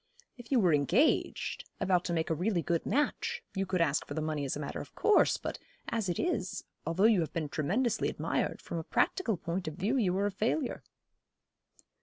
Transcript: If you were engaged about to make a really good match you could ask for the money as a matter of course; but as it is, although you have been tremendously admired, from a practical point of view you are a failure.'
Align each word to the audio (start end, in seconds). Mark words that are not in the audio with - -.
If 0.35 0.51
you 0.51 0.59
were 0.59 0.73
engaged 0.73 1.69
about 1.79 2.03
to 2.05 2.13
make 2.13 2.31
a 2.31 2.33
really 2.33 2.63
good 2.63 2.87
match 2.87 3.43
you 3.53 3.67
could 3.67 3.81
ask 3.81 4.03
for 4.07 4.15
the 4.15 4.19
money 4.21 4.45
as 4.45 4.55
a 4.55 4.59
matter 4.59 4.81
of 4.81 4.95
course; 4.95 5.37
but 5.37 5.59
as 5.89 6.09
it 6.09 6.17
is, 6.17 6.63
although 6.87 7.03
you 7.03 7.19
have 7.19 7.33
been 7.33 7.49
tremendously 7.49 8.09
admired, 8.09 8.63
from 8.63 8.79
a 8.79 8.83
practical 8.83 9.37
point 9.37 9.67
of 9.67 9.75
view 9.75 9.97
you 9.97 10.17
are 10.17 10.25
a 10.25 10.31
failure.' 10.31 10.81